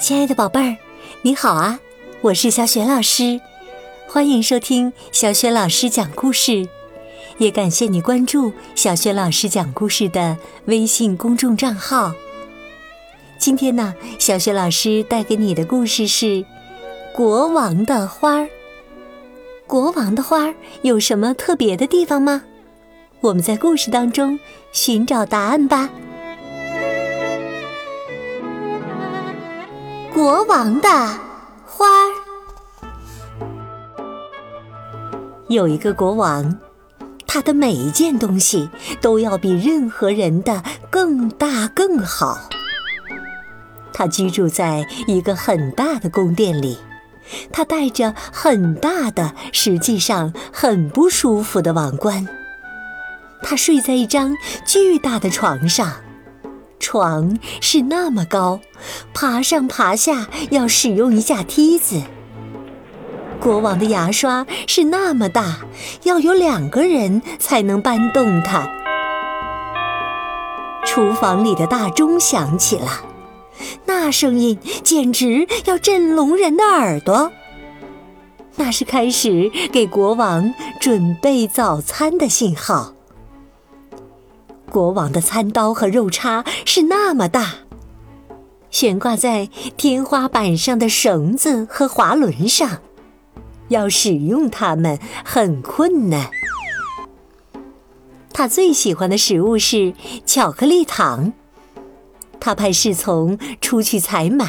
[0.00, 0.76] 亲爱的宝贝儿，
[1.22, 1.78] 你好啊！
[2.20, 3.40] 我是小雪老师，
[4.06, 6.68] 欢迎收听小雪老师讲故事，
[7.38, 10.36] 也感谢你关注小雪老师讲故事的
[10.66, 12.12] 微信公众账号。
[13.38, 16.26] 今天呢，小雪老师带给你的故事是
[17.14, 18.42] 《国王的花儿》。
[19.66, 22.42] 国王的花儿有什么特别的地方吗？
[23.20, 24.38] 我们在故事当中
[24.72, 25.88] 寻找答案吧。
[30.24, 30.88] 国王的
[31.66, 32.14] 花儿，
[35.48, 36.58] 有一个国王，
[37.26, 38.70] 他的每一件东西
[39.02, 42.48] 都要比任何人的更大更好。
[43.92, 46.78] 他居住在一个很大的宫殿里，
[47.52, 52.26] 他戴着很大的，实际上很不舒服的王冠。
[53.42, 55.92] 他睡在一张巨大的床上。
[56.84, 58.60] 床是那么高，
[59.14, 62.02] 爬上爬下要使用一架梯子。
[63.40, 65.60] 国王的牙刷是那么大，
[66.02, 68.68] 要有两个人才能搬动它。
[70.84, 73.06] 厨房里的大钟响起了，
[73.86, 77.32] 那声音简直要震聋人的耳朵。
[78.56, 82.92] 那是开始给国王准备早餐的信号。
[84.74, 87.58] 国王的餐刀和肉叉是那么大，
[88.72, 92.80] 悬挂在天花板上的绳子和滑轮上，
[93.68, 96.28] 要使用它们很困难。
[98.32, 99.94] 他最喜欢的食物是
[100.26, 101.32] 巧克力糖。
[102.40, 104.48] 他派侍从出去采买，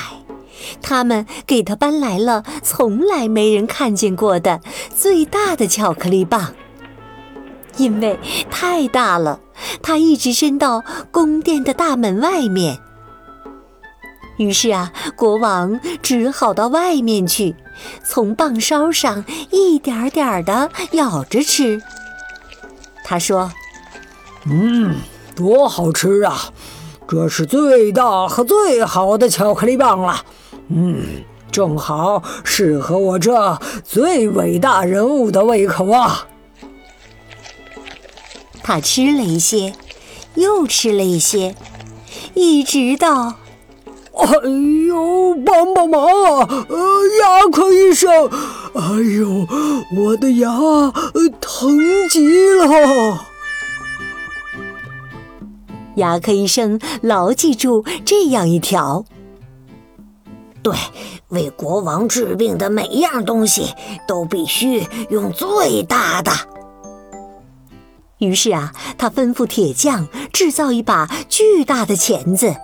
[0.82, 6.56] 他们给他搬来了从来没人看见过的最大的巧克力棒。
[7.78, 8.18] 因为
[8.50, 9.40] 太大了，
[9.82, 12.80] 它一直伸到宫殿的大门外面。
[14.38, 17.56] 于是啊，国王只好到外面去，
[18.04, 21.82] 从棒梢上一点点的咬着吃。
[23.04, 23.52] 他说
[24.44, 24.96] ：“嗯，
[25.36, 26.52] 多好吃啊！
[27.08, 30.26] 这是最大和最好的巧克力棒了。
[30.68, 36.28] 嗯，正好适合我这最伟大人物的胃口啊。”
[38.68, 39.76] 他吃了一些，
[40.34, 41.56] 又吃了一些，
[42.34, 43.36] 一直到……
[44.18, 44.28] 哎
[44.88, 46.66] 呦，帮帮忙啊！
[46.68, 46.78] 呃，
[47.22, 48.10] 牙科医生，
[48.74, 48.82] 哎
[49.20, 49.46] 呦，
[49.96, 50.50] 我的牙
[51.40, 51.78] 疼
[52.10, 53.24] 极了。
[55.98, 59.06] 牙科医生牢记住这样一条：
[60.64, 60.74] 对，
[61.28, 63.76] 为国王治病的每一样东西
[64.08, 66.32] 都必须用最大的。
[68.26, 72.56] 于是啊，他吩咐铁匠制造一把巨大的钳子，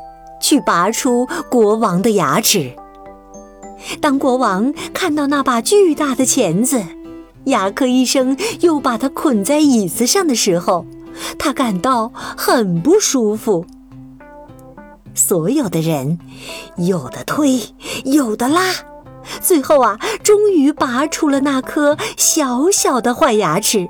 [0.41, 2.75] 去拔出国王的牙齿。
[3.99, 6.83] 当国王看到那把巨大的钳子，
[7.45, 10.85] 牙科医生又把它捆在椅子上的时候，
[11.39, 13.65] 他感到很不舒服。
[15.13, 16.19] 所有的人，
[16.77, 17.59] 有的推，
[18.05, 18.71] 有的拉，
[19.41, 23.89] 最后啊，终于拔出了那颗小小的坏牙齿。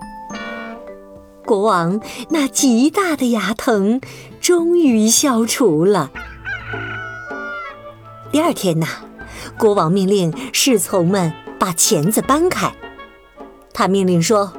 [1.52, 4.00] 国王那极大的牙疼
[4.40, 6.10] 终于消除了。
[8.32, 8.88] 第二天呐，
[9.60, 12.72] 国王命令侍从们把钳子搬开。
[13.74, 14.54] 他命令说：“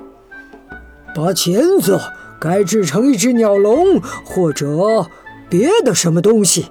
[1.17, 1.99] 把钳子
[2.39, 5.07] 改制成一只鸟笼或者
[5.49, 6.67] 别的什么东西。”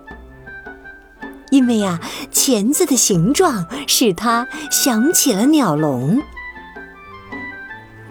[1.50, 2.00] 因为呀，
[2.30, 6.22] 钳子的形状使他想起了鸟笼。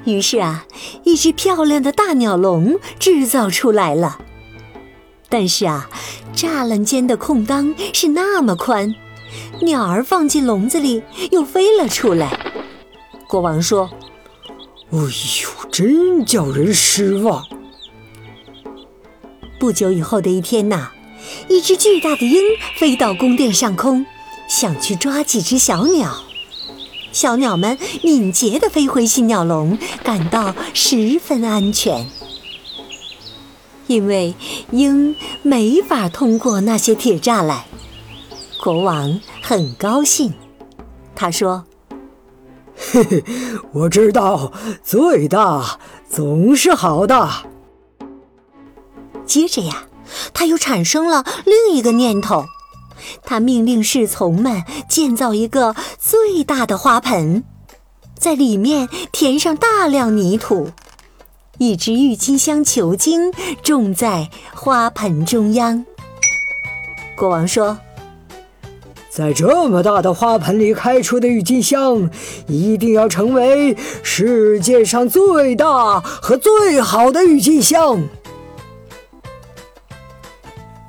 [0.05, 0.66] 于是啊，
[1.05, 4.19] 一只漂亮的大鸟笼制造出来了。
[5.28, 5.88] 但是啊，
[6.34, 8.94] 栅栏间的空当是那么宽，
[9.62, 12.37] 鸟儿放进笼子里又飞了出来。
[13.28, 13.91] 国王说
[14.91, 15.09] ：“哎呦，
[15.71, 17.44] 真叫人失望。”
[19.61, 20.91] 不久以后的一天呐，
[21.49, 22.43] 一只巨大的鹰
[22.77, 24.05] 飞到宫殿上空，
[24.49, 26.25] 想去抓几只小鸟。
[27.12, 32.07] 小鸟们敏捷地飞回新鸟笼，感到十分安全。
[33.87, 34.35] 因为
[34.71, 37.65] 鹰没法通过那些铁栅栏，
[38.62, 40.33] 国王很高兴。
[41.15, 41.65] 他说
[42.93, 43.25] ：“嘿嘿，
[43.73, 44.53] 我知道
[44.83, 47.29] 最大总是好的。”
[49.27, 49.85] 接着呀，
[50.33, 52.45] 他又产生了另一个念头。
[53.25, 57.44] 他命令侍从们建造一个最大的花盆，
[58.19, 60.70] 在里面填上大量泥土，
[61.58, 63.32] 一只郁金香球茎
[63.62, 65.85] 种在花盆中央。
[67.17, 67.79] 国王说
[69.11, 72.08] ：“在这么大的花盆里开出的郁金香，
[72.47, 78.08] 一定要成为世界上最大和最好的郁金香。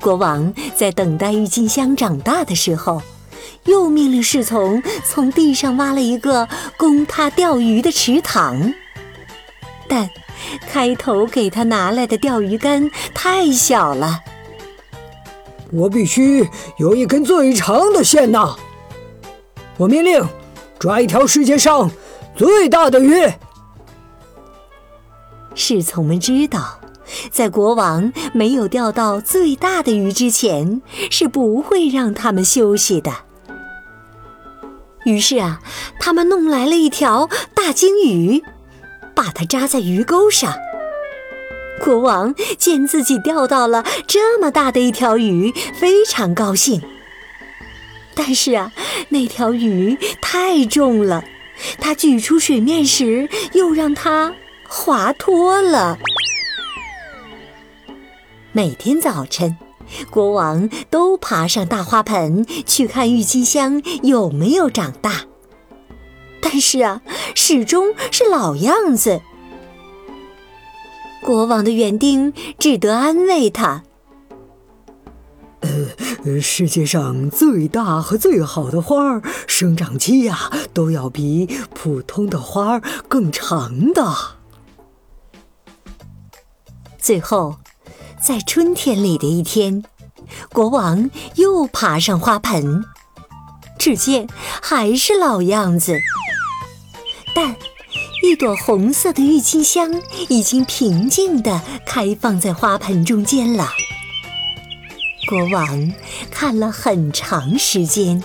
[0.01, 3.01] 国王在等待郁金香长大的时候，
[3.65, 8.73] 又命令侍从从地上挖了一个供他钓鱼的池塘。
[9.87, 10.09] 但
[10.67, 14.21] 开头给他拿来的钓鱼竿太小了。
[15.71, 18.57] 我必须有一根最长的线呐！
[19.77, 20.21] 我命令，
[20.77, 21.89] 抓一条世界上
[22.35, 23.31] 最大的鱼。
[25.53, 26.80] 侍从们知道，
[27.29, 33.11] 在国王没有钓到最大的鱼之前，是不会让他们休息的。
[35.05, 35.59] 于是啊，
[35.99, 38.43] 他们弄来了一条大鲸鱼，
[39.15, 40.53] 把它扎在鱼钩上。
[41.83, 46.81] 国王见自己钓到了这么大的一条鱼，非常高兴。
[48.13, 48.71] 但是啊，
[49.09, 51.23] 那条鱼太重了，
[51.79, 54.35] 他举出水面时又让它
[54.67, 55.97] 滑脱了。
[58.53, 59.57] 每天早晨，
[60.09, 65.21] 国王都爬上大花盆去看郁金香有没有长大，
[66.41, 67.01] 但是啊，
[67.33, 69.21] 始终是老样子。
[71.21, 73.83] 国王的园丁只得安慰他
[76.25, 84.13] ：“呃，世界上最大和最好的花儿，生长期呀，都要比普通的花儿更长的。”
[86.99, 87.55] 最后，
[88.23, 89.83] 在春天里的一天，
[90.53, 92.83] 国王又爬上花盆，
[93.77, 94.27] 只见
[94.61, 95.99] 还是老样子，
[97.35, 97.55] 但……
[98.23, 103.67] 一朵红色的郁金香已经平静地开放在花盆中间了。
[105.27, 105.91] 国王
[106.29, 108.23] 看了很长时间，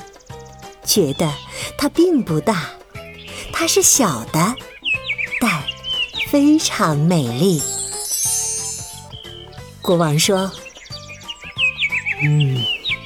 [0.85, 1.33] 觉得
[1.79, 2.65] 它并不大，
[3.55, 4.55] 它是小的，
[5.41, 5.63] 但
[6.29, 7.63] 非常美丽。
[9.87, 10.51] 国王说
[12.21, 12.61] ：“嗯，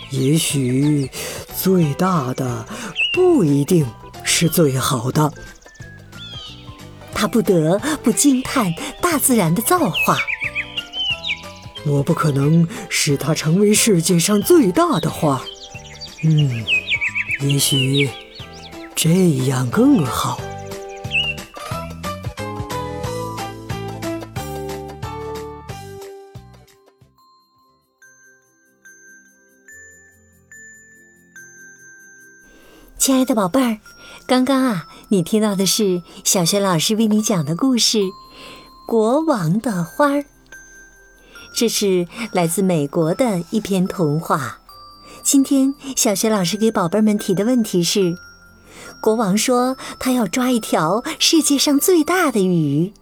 [0.08, 1.10] 也许
[1.54, 2.66] 最大的
[3.12, 3.86] 不一定
[4.24, 5.30] 是最好的。”
[7.14, 8.72] 他不得不惊叹
[9.02, 10.16] 大自然的造化。
[11.84, 15.42] 我不可能使它成为世界上最大的花。
[16.22, 16.64] 嗯，
[17.40, 18.08] 也许
[18.94, 20.40] 这样更好。
[33.00, 33.78] 亲爱的宝贝儿，
[34.26, 34.86] 刚刚啊。
[35.08, 37.96] 你听到的是小学老师为你讲的故事
[38.86, 40.18] 《国王的花儿》，
[41.54, 44.58] 这是来自美国的一篇童话。
[45.22, 48.14] 今天小学老师给宝贝们提的问题是：
[49.00, 52.92] 国王说他要抓一条世界上最大的鱼，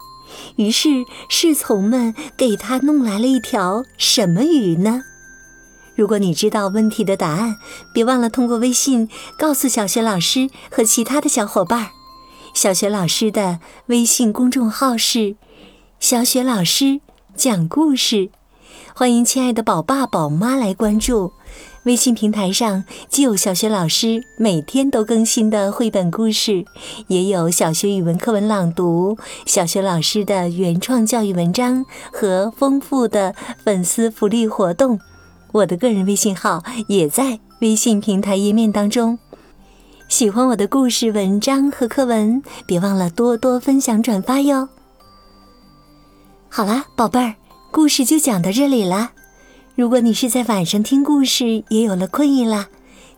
[0.55, 0.91] 于是
[1.29, 5.03] 侍从们给他弄来了一条什么鱼呢？
[5.99, 7.57] 如果你知道问题的答案，
[7.93, 11.89] 别忘了通过微信告诉小学老师和其他的小伙伴。
[12.55, 15.35] 小雪老师的微信公众号是
[15.99, 17.01] “小雪老师
[17.35, 18.31] 讲故事”，
[18.95, 21.33] 欢迎亲爱的宝爸宝妈来关注。
[21.83, 26.65] 微信平台上既有小雪老师每天都更新的绘本故事，
[27.09, 33.35] 也有小学语文课文朗读、小学老师的原创教育文章和丰富的
[33.65, 35.01] 粉丝福利活动。
[35.53, 39.19] 我的个人微信号也在微信平台页面当中。
[40.09, 44.69] 喜欢我的故事、文章和课文，别忘了多多分享、转发哟。
[46.49, 47.35] 好啦，宝贝儿，
[47.71, 49.13] 故事就讲到这里了。
[49.75, 52.69] 如果你是在晚上听故事，也有了困意了，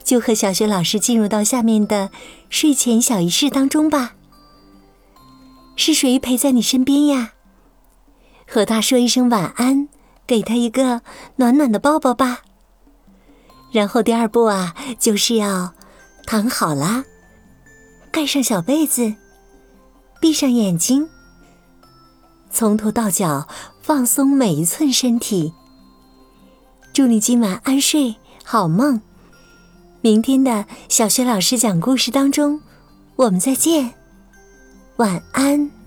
[0.03, 2.11] 就和小雪老师进入到下面的
[2.49, 4.15] 睡前小仪式当中吧。
[5.77, 7.33] 是谁陪在你身边呀？
[8.47, 9.89] 和他说一声晚安，
[10.31, 11.03] 给他一个
[11.35, 12.43] 暖暖的抱抱吧。
[13.73, 15.73] 然后第二步啊，就是要。
[16.27, 17.03] 躺好了，
[18.13, 19.13] 盖上小被子，
[20.21, 21.09] 闭上眼睛，
[22.53, 23.49] 从头到脚
[23.83, 25.53] 放松每一寸身体。
[26.93, 29.01] 祝你今晚安睡，好梦。
[30.03, 32.61] 明天的小学老师讲故事当中，
[33.17, 33.93] 我们再见，
[34.99, 35.80] 晚安。